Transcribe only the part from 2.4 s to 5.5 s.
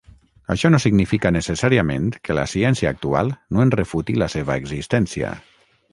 ciència actual no en refuti la seva existència.